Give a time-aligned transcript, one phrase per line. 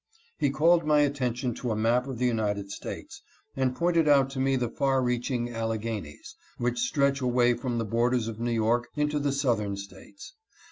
[0.39, 3.21] He called my attention to a map of the United States,
[3.55, 8.09] and pointed out to me the far reaching Alleghanies, which stretch away from the bor
[8.09, 10.33] ders of New York into the Southern States.